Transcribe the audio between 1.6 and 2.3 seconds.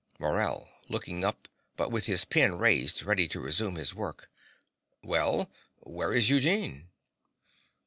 but with his